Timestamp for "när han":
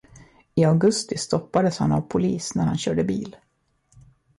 2.55-2.77